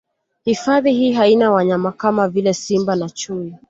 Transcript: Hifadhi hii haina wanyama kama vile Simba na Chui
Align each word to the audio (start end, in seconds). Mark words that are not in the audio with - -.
Hifadhi 0.45 0.93
hii 0.93 1.11
haina 1.13 1.51
wanyama 1.51 1.91
kama 1.91 2.27
vile 2.29 2.53
Simba 2.53 2.95
na 2.95 3.09
Chui 3.09 3.55